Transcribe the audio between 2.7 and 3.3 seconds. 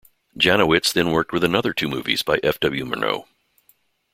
Murnau.